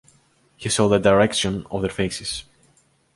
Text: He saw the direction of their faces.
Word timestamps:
He 0.57 0.67
saw 0.67 0.87
the 0.89 0.97
direction 0.97 1.67
of 1.69 1.81
their 1.81 1.91
faces. 1.91 2.45